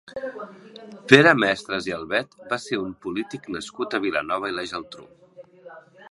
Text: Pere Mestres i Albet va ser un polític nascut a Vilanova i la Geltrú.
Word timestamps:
Pere 1.11 1.33
Mestres 1.41 1.89
i 1.89 1.93
Albet 1.97 2.33
va 2.53 2.59
ser 2.63 2.79
un 2.85 2.95
polític 3.07 3.45
nascut 3.57 3.93
a 3.93 4.01
Vilanova 4.07 4.51
i 4.53 4.55
la 4.57 4.65
Geltrú. 4.73 5.07